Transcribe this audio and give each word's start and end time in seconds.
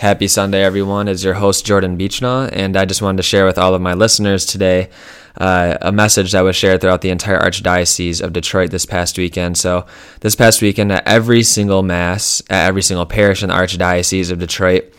Happy 0.00 0.28
Sunday, 0.28 0.64
everyone. 0.64 1.08
Is 1.08 1.22
your 1.22 1.34
host 1.34 1.66
Jordan 1.66 1.98
Beechnaw, 1.98 2.48
and 2.54 2.74
I 2.74 2.86
just 2.86 3.02
wanted 3.02 3.18
to 3.18 3.22
share 3.22 3.44
with 3.44 3.58
all 3.58 3.74
of 3.74 3.82
my 3.82 3.92
listeners 3.92 4.46
today 4.46 4.88
uh, 5.36 5.76
a 5.82 5.92
message 5.92 6.32
that 6.32 6.40
was 6.40 6.56
shared 6.56 6.80
throughout 6.80 7.02
the 7.02 7.10
entire 7.10 7.38
Archdiocese 7.38 8.22
of 8.22 8.32
Detroit 8.32 8.70
this 8.70 8.86
past 8.86 9.18
weekend. 9.18 9.58
So, 9.58 9.84
this 10.20 10.34
past 10.34 10.62
weekend, 10.62 10.90
at 10.90 11.06
every 11.06 11.42
single 11.42 11.82
Mass, 11.82 12.42
at 12.48 12.66
every 12.66 12.80
single 12.80 13.04
parish 13.04 13.42
in 13.42 13.50
the 13.50 13.54
Archdiocese 13.54 14.30
of 14.30 14.38
Detroit, 14.38 14.90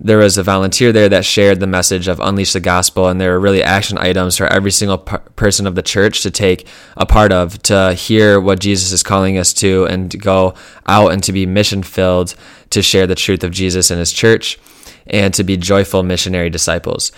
there 0.00 0.18
was 0.18 0.36
a 0.36 0.42
volunteer 0.42 0.92
there 0.92 1.08
that 1.08 1.24
shared 1.24 1.60
the 1.60 1.66
message 1.66 2.08
of 2.08 2.20
unleash 2.20 2.52
the 2.52 2.60
gospel 2.60 3.08
and 3.08 3.20
there 3.20 3.32
were 3.32 3.40
really 3.40 3.62
action 3.62 3.96
items 3.98 4.36
for 4.36 4.46
every 4.46 4.70
single 4.70 4.98
person 4.98 5.66
of 5.66 5.74
the 5.74 5.82
church 5.82 6.22
to 6.22 6.30
take 6.30 6.66
a 6.96 7.06
part 7.06 7.32
of 7.32 7.62
to 7.62 7.94
hear 7.94 8.40
what 8.40 8.58
jesus 8.58 8.92
is 8.92 9.02
calling 9.02 9.38
us 9.38 9.52
to 9.52 9.84
and 9.86 10.10
to 10.10 10.18
go 10.18 10.54
out 10.86 11.12
and 11.12 11.22
to 11.22 11.32
be 11.32 11.46
mission 11.46 11.82
filled 11.82 12.34
to 12.70 12.82
share 12.82 13.06
the 13.06 13.14
truth 13.14 13.44
of 13.44 13.52
jesus 13.52 13.90
and 13.90 14.00
his 14.00 14.12
church 14.12 14.58
and 15.06 15.34
to 15.34 15.44
be 15.44 15.56
joyful 15.56 16.02
missionary 16.02 16.50
disciples. 16.50 17.12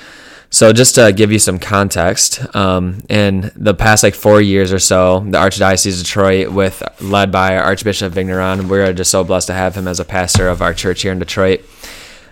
So 0.49 0.73
just 0.73 0.95
to 0.95 1.13
give 1.13 1.33
you 1.33 1.39
some 1.39 1.59
context, 1.59 2.55
um, 2.55 3.03
in 3.09 3.51
the 3.57 3.75
past 3.75 4.03
like 4.03 4.15
four 4.15 4.41
years 4.41 4.73
or 4.73 4.79
so, 4.79 5.21
the 5.21 5.39
Archdiocese 5.39 5.99
of 5.99 6.05
Detroit, 6.05 6.53
with 6.53 6.83
led 7.01 7.33
by 7.33 7.57
Archbishop 7.57 8.13
Vigneron, 8.13 8.69
we're 8.69 8.93
just 8.93 9.11
so 9.11 9.25
blessed 9.25 9.49
to 9.49 9.55
have 9.55 9.75
him 9.75 9.89
as 9.89 9.99
a 9.99 10.05
pastor 10.05 10.49
of 10.49 10.63
our 10.63 10.73
church 10.73 11.03
here 11.03 11.13
in 11.13 11.19
Detroit 11.19 11.65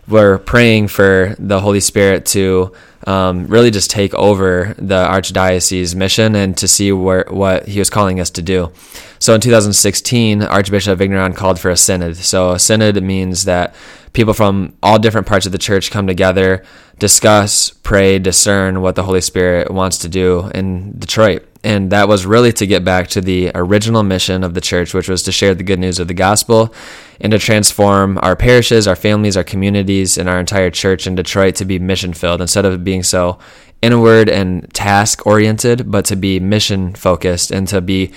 we're 0.09 0.39
praying 0.39 0.89
for 0.89 1.35
the 1.39 1.61
Holy 1.61 1.81
Spirit 1.81 2.27
to 2.27 2.73
um, 3.07 3.47
really 3.47 3.71
just 3.71 3.91
take 3.91 4.15
over 4.15 4.75
the 4.79 5.05
archdiocese 5.05 5.95
mission 5.95 6.35
and 6.35 6.57
to 6.59 6.69
see 6.69 6.93
where 6.93 7.27
what 7.29 7.67
he 7.67 7.79
was 7.79 7.91
calling 7.91 8.21
us 8.21 8.31
to 8.31 8.43
do. 8.43 8.73
So 9.19 9.35
in 9.35 9.41
2016, 9.41 10.43
Archbishop 10.43 10.99
Vigneron 10.99 11.35
called 11.35 11.59
for 11.59 11.71
a 11.71 11.77
synod. 11.77 12.17
So 12.17 12.53
a 12.53 12.59
synod 12.59 13.03
means 13.03 13.45
that 13.45 13.75
people 14.15 14.33
from 14.33 14.75
all 14.83 14.99
different 14.99 15.27
parts 15.27 15.45
of 15.45 15.53
the 15.53 15.59
church 15.59 15.91
come 15.91 16.07
together, 16.07 16.65
discuss, 16.99 17.71
pray, 17.71 18.19
discern 18.19 18.81
what 18.81 18.95
the 18.95 19.03
Holy 19.03 19.21
Spirit 19.21 19.71
wants 19.71 19.99
to 19.99 20.09
do 20.09 20.49
in 20.55 20.99
Detroit. 20.99 21.47
And 21.65 21.91
that 21.91 22.09
was 22.09 22.25
really 22.25 22.53
to 22.55 22.67
get 22.67 22.85
back 22.85 23.09
to 23.09 23.21
the 23.21 23.51
original 23.55 24.03
mission 24.03 24.45
of 24.45 24.55
the 24.55 24.61
church, 24.61 24.95
which 24.95 25.09
was 25.09 25.23
to 25.25 25.33
share 25.33 25.55
the 25.55 25.65
good 25.65 25.81
news 25.81 25.99
of 25.99 26.09
the 26.09 26.15
gospel 26.15 26.75
and 27.21 27.33
to 27.33 27.39
transform 27.39 28.19
our 28.23 28.37
parishes, 28.37 28.87
our 28.87 28.97
families, 28.97 29.37
our 29.37 29.45
communities, 29.45 30.17
and 30.17 30.29
our 30.29 30.39
entire 30.39 30.71
church 30.71 31.07
in 31.07 31.15
Detroit 31.15 31.57
to 31.57 31.65
be 31.65 31.79
mission 31.79 32.13
filled 32.13 32.41
instead 32.41 32.65
of 32.65 32.85
being 32.85 33.03
so 33.03 33.39
inward 33.83 34.29
and 34.29 34.73
task 34.73 35.27
oriented, 35.27 35.91
but 35.91 36.05
to 36.05 36.17
be 36.17 36.39
mission 36.39 36.95
focused 36.95 37.51
and 37.51 37.67
to 37.69 37.81
be 37.81 38.13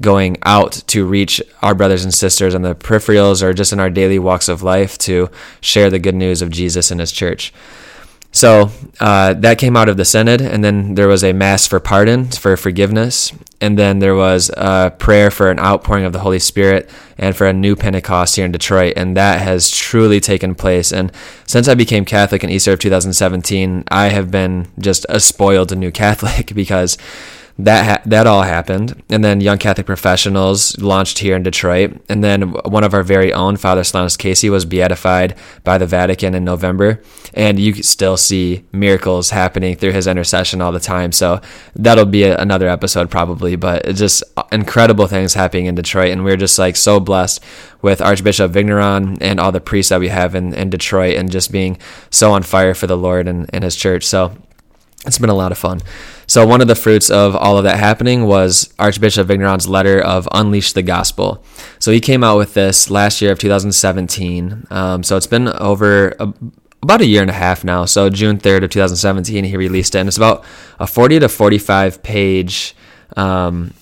going 0.00 0.36
out 0.42 0.82
to 0.88 1.04
reach 1.04 1.42
our 1.62 1.74
brothers 1.74 2.04
and 2.04 2.14
sisters 2.14 2.54
on 2.54 2.62
the 2.62 2.74
peripherals 2.74 3.42
or 3.42 3.52
just 3.52 3.72
in 3.72 3.80
our 3.80 3.90
daily 3.90 4.18
walks 4.18 4.48
of 4.48 4.62
life 4.62 4.96
to 4.98 5.30
share 5.60 5.90
the 5.90 5.98
good 5.98 6.14
news 6.14 6.42
of 6.42 6.50
Jesus 6.50 6.90
and 6.90 7.00
his 7.00 7.12
church. 7.12 7.52
So 8.32 8.70
uh, 9.00 9.34
that 9.34 9.58
came 9.58 9.76
out 9.76 9.88
of 9.88 9.96
the 9.96 10.04
Synod, 10.04 10.40
and 10.40 10.62
then 10.62 10.94
there 10.94 11.08
was 11.08 11.24
a 11.24 11.32
Mass 11.32 11.66
for 11.66 11.80
pardon, 11.80 12.26
for 12.26 12.56
forgiveness, 12.56 13.32
and 13.60 13.76
then 13.76 13.98
there 13.98 14.14
was 14.14 14.50
a 14.56 14.94
prayer 14.96 15.32
for 15.32 15.50
an 15.50 15.58
outpouring 15.58 16.04
of 16.04 16.12
the 16.12 16.20
Holy 16.20 16.38
Spirit 16.38 16.88
and 17.18 17.36
for 17.36 17.46
a 17.48 17.52
new 17.52 17.74
Pentecost 17.74 18.36
here 18.36 18.44
in 18.44 18.52
Detroit, 18.52 18.94
and 18.96 19.16
that 19.16 19.40
has 19.40 19.70
truly 19.70 20.20
taken 20.20 20.54
place. 20.54 20.92
And 20.92 21.10
since 21.44 21.66
I 21.66 21.74
became 21.74 22.04
Catholic 22.04 22.44
in 22.44 22.50
Easter 22.50 22.72
of 22.72 22.78
2017, 22.78 23.84
I 23.90 24.08
have 24.10 24.30
been 24.30 24.68
just 24.78 25.04
a 25.08 25.18
spoiled 25.18 25.76
new 25.76 25.90
Catholic 25.90 26.54
because 26.54 26.96
that 27.64 27.84
ha- 27.84 28.02
that 28.06 28.26
all 28.26 28.42
happened, 28.42 29.02
and 29.10 29.24
then 29.24 29.40
Young 29.40 29.58
Catholic 29.58 29.86
Professionals 29.86 30.78
launched 30.78 31.18
here 31.18 31.36
in 31.36 31.42
Detroit, 31.42 32.00
and 32.08 32.22
then 32.22 32.50
one 32.50 32.84
of 32.84 32.94
our 32.94 33.02
very 33.02 33.32
own 33.32 33.56
Father 33.56 33.82
Solanus 33.82 34.18
Casey 34.18 34.48
was 34.50 34.64
beatified 34.64 35.36
by 35.64 35.78
the 35.78 35.86
Vatican 35.86 36.34
in 36.34 36.44
November, 36.44 37.02
and 37.34 37.58
you 37.58 37.82
still 37.82 38.16
see 38.16 38.64
miracles 38.72 39.30
happening 39.30 39.76
through 39.76 39.92
his 39.92 40.06
intercession 40.06 40.60
all 40.60 40.72
the 40.72 40.80
time. 40.80 41.12
So 41.12 41.40
that'll 41.74 42.06
be 42.06 42.24
a, 42.24 42.36
another 42.38 42.68
episode 42.68 43.10
probably, 43.10 43.56
but 43.56 43.84
it's 43.86 43.98
just 43.98 44.22
uh, 44.36 44.42
incredible 44.52 45.06
things 45.06 45.34
happening 45.34 45.66
in 45.66 45.74
Detroit, 45.74 46.12
and 46.12 46.24
we're 46.24 46.36
just 46.36 46.58
like 46.58 46.76
so 46.76 47.00
blessed 47.00 47.42
with 47.82 48.00
Archbishop 48.00 48.52
Vigneron 48.52 49.18
and 49.20 49.40
all 49.40 49.52
the 49.52 49.60
priests 49.60 49.90
that 49.90 50.00
we 50.00 50.08
have 50.08 50.34
in, 50.34 50.54
in 50.54 50.70
Detroit, 50.70 51.16
and 51.16 51.30
just 51.30 51.50
being 51.50 51.78
so 52.10 52.32
on 52.32 52.42
fire 52.42 52.74
for 52.74 52.86
the 52.86 52.96
Lord 52.96 53.26
and, 53.26 53.48
and 53.52 53.64
His 53.64 53.76
church. 53.76 54.04
So 54.04 54.36
it's 55.06 55.18
been 55.18 55.30
a 55.30 55.34
lot 55.34 55.52
of 55.52 55.58
fun. 55.58 55.80
So 56.26 56.46
one 56.46 56.60
of 56.60 56.68
the 56.68 56.74
fruits 56.74 57.10
of 57.10 57.34
all 57.34 57.56
of 57.56 57.64
that 57.64 57.78
happening 57.78 58.26
was 58.26 58.72
Archbishop 58.78 59.26
Vigneron's 59.26 59.68
letter 59.68 60.00
of 60.00 60.28
Unleash 60.32 60.74
the 60.74 60.82
Gospel. 60.82 61.42
So 61.78 61.90
he 61.90 62.00
came 62.00 62.22
out 62.22 62.36
with 62.36 62.54
this 62.54 62.90
last 62.90 63.22
year 63.22 63.32
of 63.32 63.38
2017. 63.38 64.66
Um, 64.70 65.02
so 65.02 65.16
it's 65.16 65.26
been 65.26 65.48
over 65.48 66.14
a, 66.20 66.32
about 66.82 67.00
a 67.00 67.06
year 67.06 67.22
and 67.22 67.30
a 67.30 67.34
half 67.34 67.64
now. 67.64 67.86
So 67.86 68.10
June 68.10 68.38
3rd 68.38 68.64
of 68.64 68.70
2017, 68.70 69.44
he 69.44 69.56
released 69.56 69.94
it, 69.94 69.98
and 69.98 70.08
it's 70.08 70.16
about 70.16 70.44
a 70.78 70.86
40 70.86 71.20
to 71.20 71.28
45 71.28 72.02
page 72.02 72.76
um, 73.16 73.72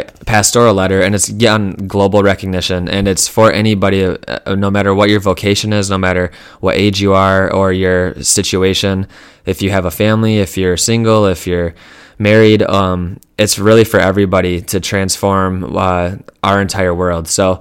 pastoral 0.00 0.74
letter, 0.74 1.02
and 1.02 1.14
it's 1.14 1.30
on 1.44 1.72
global 1.86 2.22
recognition, 2.22 2.88
and 2.88 3.06
it's 3.06 3.28
for 3.28 3.52
anybody, 3.52 4.04
uh, 4.04 4.16
uh, 4.46 4.54
no 4.54 4.70
matter 4.70 4.94
what 4.94 5.10
your 5.10 5.20
vocation 5.20 5.72
is, 5.72 5.90
no 5.90 5.98
matter 5.98 6.30
what 6.60 6.76
age 6.76 7.00
you 7.00 7.12
are 7.12 7.52
or 7.52 7.72
your 7.72 8.14
situation. 8.22 9.06
If 9.44 9.60
you 9.60 9.70
have 9.70 9.84
a 9.84 9.90
family, 9.90 10.38
if 10.38 10.56
you're 10.56 10.76
single, 10.78 11.26
if 11.26 11.46
you're 11.46 11.74
married, 12.18 12.62
um, 12.62 13.18
it's 13.36 13.58
really 13.58 13.84
for 13.84 14.00
everybody 14.00 14.62
to 14.62 14.80
transform 14.80 15.76
uh, 15.76 16.16
our 16.42 16.60
entire 16.60 16.94
world. 16.94 17.28
So 17.28 17.60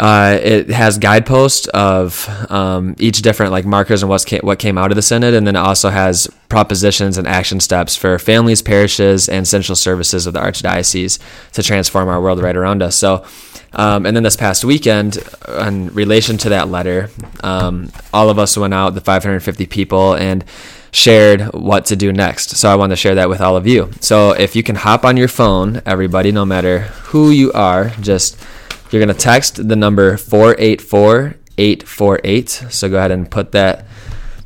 uh, 0.00 0.38
it 0.42 0.70
has 0.70 0.96
guideposts 0.96 1.68
of 1.68 2.26
um, 2.50 2.96
each 2.98 3.20
different 3.20 3.52
like 3.52 3.66
markers 3.66 4.02
and 4.02 4.08
what's 4.08 4.24
came, 4.24 4.40
what 4.40 4.58
came 4.58 4.78
out 4.78 4.90
of 4.90 4.96
the 4.96 5.02
synod, 5.02 5.34
and 5.34 5.46
then 5.46 5.56
it 5.56 5.58
also 5.58 5.90
has 5.90 6.26
propositions 6.48 7.18
and 7.18 7.28
action 7.28 7.60
steps 7.60 7.94
for 7.94 8.18
families, 8.18 8.62
parishes, 8.62 9.28
and 9.28 9.46
central 9.46 9.76
services 9.76 10.26
of 10.26 10.32
the 10.32 10.40
archdiocese 10.40 11.18
to 11.52 11.62
transform 11.62 12.08
our 12.08 12.18
world 12.18 12.42
right 12.42 12.56
around 12.56 12.82
us. 12.82 12.96
So, 12.96 13.26
um, 13.74 14.06
and 14.06 14.16
then 14.16 14.22
this 14.22 14.36
past 14.36 14.64
weekend, 14.64 15.18
in 15.46 15.92
relation 15.92 16.38
to 16.38 16.48
that 16.48 16.68
letter, 16.68 17.10
um, 17.42 17.92
all 18.14 18.30
of 18.30 18.38
us 18.38 18.56
went 18.56 18.72
out, 18.72 18.94
the 18.94 19.02
550 19.02 19.66
people, 19.66 20.14
and 20.14 20.46
shared 20.92 21.42
what 21.52 21.84
to 21.86 21.94
do 21.94 22.10
next. 22.10 22.56
So 22.56 22.70
I 22.70 22.74
want 22.74 22.90
to 22.90 22.96
share 22.96 23.16
that 23.16 23.28
with 23.28 23.42
all 23.42 23.54
of 23.54 23.66
you. 23.66 23.90
So 24.00 24.30
if 24.30 24.56
you 24.56 24.62
can 24.62 24.76
hop 24.76 25.04
on 25.04 25.18
your 25.18 25.28
phone, 25.28 25.82
everybody, 25.84 26.32
no 26.32 26.46
matter 26.46 26.78
who 27.10 27.30
you 27.30 27.52
are, 27.52 27.90
just 28.00 28.42
you're 28.90 29.04
going 29.04 29.14
to 29.14 29.20
text 29.20 29.68
the 29.68 29.76
number 29.76 30.16
484 30.16 31.36
848. 31.58 32.48
So 32.48 32.88
go 32.88 32.98
ahead 32.98 33.10
and 33.10 33.30
put 33.30 33.52
that 33.52 33.86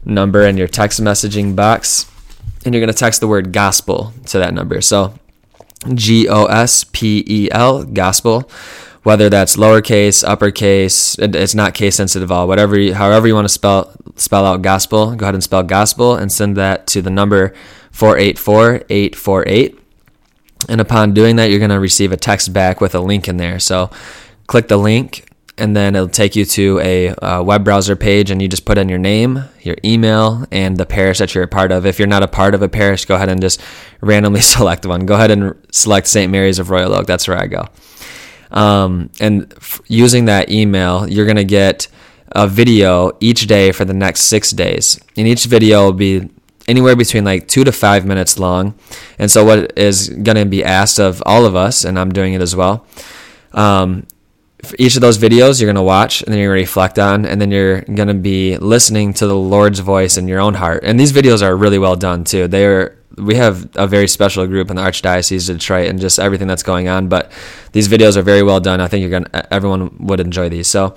number 0.04 0.42
in 0.42 0.56
your 0.56 0.68
text 0.68 1.00
messaging 1.00 1.54
box. 1.54 2.10
And 2.64 2.74
you're 2.74 2.80
going 2.80 2.92
to 2.92 2.98
text 2.98 3.20
the 3.20 3.28
word 3.28 3.52
gospel 3.52 4.12
to 4.26 4.38
that 4.38 4.52
number. 4.54 4.80
So 4.80 5.14
G 5.92 6.28
O 6.28 6.46
S 6.46 6.84
P 6.84 7.24
E 7.26 7.48
L, 7.50 7.84
gospel. 7.84 8.50
Whether 9.02 9.28
that's 9.28 9.56
lowercase, 9.56 10.26
uppercase, 10.26 11.18
it's 11.18 11.54
not 11.54 11.74
case 11.74 11.96
sensitive 11.96 12.30
at 12.30 12.34
all. 12.34 12.48
Whatever, 12.48 12.78
you, 12.78 12.94
however 12.94 13.26
you 13.26 13.34
want 13.34 13.44
to 13.44 13.52
spell 13.52 13.92
spell 14.16 14.46
out 14.46 14.62
gospel, 14.62 15.14
go 15.14 15.26
ahead 15.26 15.34
and 15.34 15.44
spell 15.44 15.62
gospel 15.62 16.14
and 16.14 16.32
send 16.32 16.56
that 16.56 16.86
to 16.88 17.02
the 17.02 17.10
number 17.10 17.52
484 17.92 18.86
848. 18.88 19.78
And 20.70 20.80
upon 20.80 21.12
doing 21.12 21.36
that, 21.36 21.50
you're 21.50 21.58
going 21.58 21.70
to 21.70 21.80
receive 21.80 22.12
a 22.12 22.16
text 22.16 22.54
back 22.54 22.80
with 22.80 22.94
a 22.94 23.00
link 23.00 23.28
in 23.28 23.36
there. 23.36 23.60
So 23.60 23.90
click 24.46 24.68
the 24.68 24.76
link 24.76 25.26
and 25.56 25.76
then 25.76 25.94
it'll 25.94 26.08
take 26.08 26.34
you 26.34 26.44
to 26.44 26.80
a 26.80 27.08
uh, 27.10 27.42
web 27.42 27.64
browser 27.64 27.94
page 27.94 28.30
and 28.30 28.42
you 28.42 28.48
just 28.48 28.64
put 28.64 28.76
in 28.76 28.88
your 28.88 28.98
name 28.98 29.44
your 29.62 29.76
email 29.84 30.44
and 30.50 30.76
the 30.76 30.86
parish 30.86 31.18
that 31.18 31.34
you're 31.34 31.44
a 31.44 31.48
part 31.48 31.70
of. 31.70 31.86
If 31.86 31.98
you're 31.98 32.08
not 32.08 32.22
a 32.22 32.28
part 32.28 32.54
of 32.54 32.62
a 32.62 32.68
parish 32.68 33.04
go 33.04 33.14
ahead 33.14 33.28
and 33.28 33.40
just 33.40 33.60
randomly 34.00 34.40
select 34.54 34.84
one. 34.84 35.06
Go 35.06 35.14
ahead 35.14 35.30
and 35.30 35.54
select 35.70 36.06
st 36.06 36.30
mary's 36.30 36.58
of 36.58 36.70
royal 36.70 36.94
oak. 36.94 37.06
That's 37.06 37.28
where 37.28 37.38
i 37.38 37.46
go. 37.46 37.66
Um, 38.50 39.10
and 39.20 39.52
f- 39.56 39.80
using 39.88 40.26
that 40.26 40.50
email 40.50 41.08
you're 41.08 41.26
going 41.26 41.36
to 41.36 41.44
get 41.44 41.88
a 42.32 42.48
video 42.48 43.16
each 43.20 43.46
day 43.46 43.70
for 43.70 43.84
the 43.84 43.94
next 43.94 44.22
six 44.22 44.50
days. 44.50 45.00
And 45.16 45.28
each 45.28 45.44
video 45.44 45.84
will 45.84 45.92
be 45.92 46.30
anywhere 46.66 46.96
between 46.96 47.24
like 47.24 47.46
two 47.46 47.62
to 47.62 47.70
five 47.70 48.04
minutes 48.04 48.38
long. 48.38 48.74
And 49.18 49.30
so 49.30 49.44
what 49.44 49.78
is 49.78 50.08
going 50.08 50.36
to 50.36 50.44
be 50.44 50.64
asked 50.64 50.98
of 50.98 51.22
all 51.26 51.46
of 51.46 51.54
us 51.54 51.84
and 51.84 51.98
i'm 51.98 52.10
doing 52.10 52.34
it 52.34 52.40
as 52.40 52.56
well 52.56 52.86
um, 53.52 54.06
for 54.64 54.76
each 54.78 54.94
of 54.96 55.00
those 55.00 55.18
videos 55.18 55.60
you're 55.60 55.66
going 55.66 55.76
to 55.76 55.82
watch 55.82 56.22
and 56.22 56.32
then 56.32 56.40
you're 56.40 56.50
going 56.50 56.58
to 56.58 56.62
reflect 56.62 56.98
on 56.98 57.24
and 57.24 57.40
then 57.40 57.50
you're 57.50 57.82
going 57.82 58.08
to 58.08 58.14
be 58.14 58.56
listening 58.58 59.12
to 59.14 59.26
the 59.26 59.36
lord's 59.36 59.78
voice 59.78 60.16
in 60.16 60.28
your 60.28 60.40
own 60.40 60.54
heart. 60.54 60.82
And 60.84 60.98
these 60.98 61.12
videos 61.12 61.42
are 61.42 61.56
really 61.56 61.78
well 61.78 61.96
done 61.96 62.24
too. 62.24 62.48
They 62.48 62.66
are 62.66 62.98
we 63.16 63.36
have 63.36 63.68
a 63.76 63.86
very 63.86 64.08
special 64.08 64.44
group 64.46 64.70
in 64.70 64.76
the 64.76 64.82
archdiocese 64.82 65.48
of 65.48 65.58
detroit 65.58 65.88
and 65.88 66.00
just 66.00 66.18
everything 66.18 66.48
that's 66.48 66.64
going 66.64 66.88
on 66.88 67.08
but 67.08 67.30
these 67.72 67.88
videos 67.88 68.16
are 68.16 68.22
very 68.22 68.42
well 68.42 68.60
done. 68.60 68.80
I 68.80 68.88
think 68.88 69.02
you're 69.02 69.10
going 69.10 69.24
to 69.24 69.54
everyone 69.54 69.96
would 69.98 70.20
enjoy 70.20 70.48
these. 70.48 70.66
So 70.68 70.96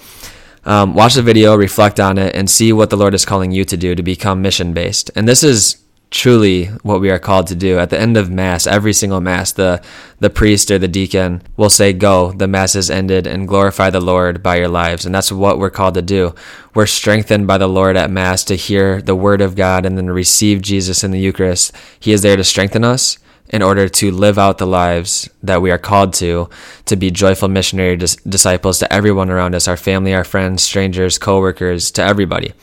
um, 0.66 0.96
watch 0.96 1.14
the 1.14 1.22
video 1.22 1.56
reflect 1.56 2.00
on 2.00 2.18
it 2.18 2.36
and 2.36 2.50
see 2.50 2.74
what 2.74 2.90
the 2.90 2.98
lord 2.98 3.14
is 3.14 3.26
calling 3.26 3.52
you 3.52 3.64
to 3.66 3.78
do 3.78 3.96
to 3.96 4.04
become 4.04 4.42
mission 4.42 4.74
based 4.74 5.12
and 5.16 5.28
this 5.28 5.44
is 5.44 5.78
truly 6.10 6.66
what 6.84 7.02
we 7.02 7.10
are 7.10 7.20
called 7.20 7.48
to 7.48 7.56
do. 7.56 7.80
At 7.80 7.90
the 7.90 8.00
end 8.00 8.18
of 8.18 8.30
Mass, 8.30 8.66
every 8.66 8.94
single 8.94 9.22
Mass, 9.22 9.52
the, 9.52 9.82
the 10.20 10.30
priest 10.30 10.72
or 10.72 10.80
the 10.80 10.88
deacon 10.88 11.42
will 11.58 11.70
say, 11.70 11.94
Go, 11.94 12.32
the 12.32 12.48
Mass 12.48 12.76
is 12.76 12.90
ended, 12.90 13.28
and 13.28 13.48
glorify 13.48 13.90
the 13.90 14.00
Lord 14.00 14.42
by 14.42 14.58
your 14.58 14.70
lives. 14.70 15.06
And 15.06 15.14
that's 15.14 15.32
what 15.32 15.60
we're 15.60 15.70
called 15.70 15.96
to 15.96 16.02
do. 16.02 16.34
We're 16.74 16.86
strengthened 16.86 17.48
by 17.48 17.58
the 17.58 17.68
Lord 17.68 17.98
at 17.98 18.12
Mass 18.12 18.44
to 18.46 18.56
hear 18.56 19.02
the 19.02 19.16
Word 19.16 19.42
of 19.42 19.56
God 19.56 19.86
and 19.86 19.98
then 19.98 20.10
receive 20.10 20.62
Jesus 20.62 21.04
in 21.04 21.12
the 21.12 21.20
Eucharist. 21.20 21.74
He 22.00 22.14
is 22.14 22.22
there 22.22 22.38
to 22.38 22.44
strengthen 22.44 22.84
us 22.84 23.18
in 23.50 23.62
order 23.62 23.88
to 23.88 24.12
live 24.12 24.38
out 24.38 24.58
the 24.58 24.68
lives 24.68 25.30
that 25.42 25.62
we 25.62 25.72
are 25.72 25.78
called 25.78 26.14
to, 26.14 26.50
to 26.86 26.96
be 26.96 27.10
joyful 27.10 27.48
missionary 27.48 27.96
dis- 27.96 28.18
disciples 28.18 28.80
to 28.80 28.94
everyone 28.94 29.30
around 29.30 29.56
us, 29.56 29.68
our 29.68 29.78
family, 29.78 30.14
our 30.14 30.26
friends, 30.26 30.64
strangers, 30.64 31.18
coworkers, 31.18 31.90
to 31.92 32.04
everybody. 32.04 32.54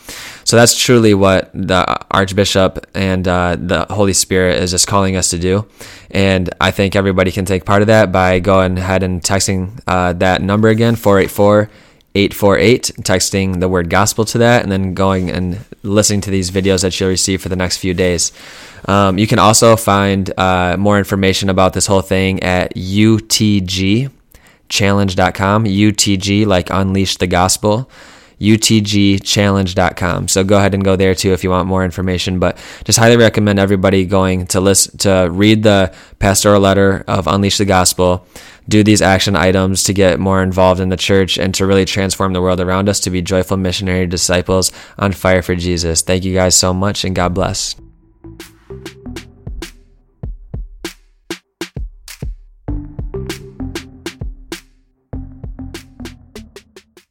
So 0.44 0.56
that's 0.56 0.78
truly 0.78 1.14
what 1.14 1.50
the 1.54 1.98
Archbishop 2.10 2.86
and 2.94 3.26
uh, 3.26 3.56
the 3.58 3.86
Holy 3.90 4.12
Spirit 4.12 4.62
is 4.62 4.70
just 4.70 4.86
calling 4.86 5.16
us 5.16 5.30
to 5.30 5.38
do. 5.38 5.66
And 6.10 6.50
I 6.60 6.70
think 6.70 6.94
everybody 6.94 7.32
can 7.32 7.46
take 7.46 7.64
part 7.64 7.80
of 7.80 7.88
that 7.88 8.12
by 8.12 8.40
going 8.40 8.76
ahead 8.78 9.02
and 9.02 9.22
texting 9.22 9.80
uh, 9.86 10.12
that 10.14 10.42
number 10.42 10.68
again, 10.68 10.96
484 10.96 11.70
848, 12.16 12.92
texting 13.00 13.58
the 13.58 13.68
word 13.68 13.90
gospel 13.90 14.24
to 14.26 14.38
that, 14.38 14.62
and 14.62 14.70
then 14.70 14.94
going 14.94 15.30
and 15.30 15.58
listening 15.82 16.20
to 16.20 16.30
these 16.30 16.52
videos 16.52 16.82
that 16.82 17.00
you'll 17.00 17.08
receive 17.08 17.42
for 17.42 17.48
the 17.48 17.56
next 17.56 17.78
few 17.78 17.92
days. 17.92 18.30
Um, 18.86 19.18
you 19.18 19.26
can 19.26 19.40
also 19.40 19.74
find 19.74 20.32
uh, 20.38 20.76
more 20.78 20.96
information 20.96 21.48
about 21.48 21.72
this 21.72 21.88
whole 21.88 22.02
thing 22.02 22.40
at 22.44 22.72
utgchallenge.com. 22.76 25.64
UTG, 25.64 26.46
like 26.46 26.70
Unleash 26.70 27.16
the 27.16 27.26
Gospel 27.26 27.90
utgchallenge.com. 28.40 30.28
So 30.28 30.44
go 30.44 30.58
ahead 30.58 30.74
and 30.74 30.84
go 30.84 30.96
there 30.96 31.14
too 31.14 31.32
if 31.32 31.44
you 31.44 31.50
want 31.50 31.68
more 31.68 31.84
information. 31.84 32.38
But 32.38 32.58
just 32.84 32.98
highly 32.98 33.16
recommend 33.16 33.58
everybody 33.58 34.04
going 34.04 34.46
to 34.48 34.60
list 34.60 35.00
to 35.00 35.28
read 35.30 35.62
the 35.62 35.94
pastoral 36.18 36.60
letter 36.60 37.04
of 37.06 37.26
Unleash 37.26 37.58
the 37.58 37.64
Gospel, 37.64 38.26
do 38.68 38.82
these 38.82 39.02
action 39.02 39.36
items 39.36 39.84
to 39.84 39.92
get 39.92 40.18
more 40.18 40.42
involved 40.42 40.80
in 40.80 40.88
the 40.88 40.96
church 40.96 41.38
and 41.38 41.54
to 41.54 41.66
really 41.66 41.84
transform 41.84 42.32
the 42.32 42.40
world 42.40 42.60
around 42.60 42.88
us 42.88 43.00
to 43.00 43.10
be 43.10 43.20
joyful 43.20 43.56
missionary 43.56 44.06
disciples 44.06 44.72
on 44.98 45.12
fire 45.12 45.42
for 45.42 45.54
Jesus. 45.54 46.02
Thank 46.02 46.24
you 46.24 46.34
guys 46.34 46.54
so 46.54 46.72
much 46.72 47.04
and 47.04 47.14
God 47.14 47.34
bless. 47.34 47.76